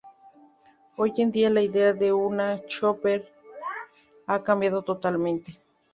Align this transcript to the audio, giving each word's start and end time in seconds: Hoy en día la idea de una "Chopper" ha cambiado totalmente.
Hoy 0.97 1.13
en 1.17 1.31
día 1.31 1.51
la 1.51 1.61
idea 1.61 1.93
de 1.93 2.11
una 2.11 2.65
"Chopper" 2.65 3.31
ha 4.25 4.41
cambiado 4.41 4.81
totalmente. 4.81 5.61